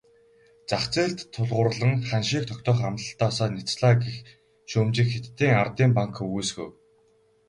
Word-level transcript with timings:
Зах 0.69 0.85
зээлд 0.93 1.19
тулгуурлан 1.33 1.93
ханшийг 2.09 2.43
тогтоох 2.49 2.79
амлалтаасаа 2.89 3.49
няцлаа 3.55 3.93
гэх 4.03 4.15
шүүмжийг 4.71 5.07
Хятадын 5.11 5.51
ардын 5.63 5.91
банк 5.97 6.15
үгүйсгэв. 6.25 6.69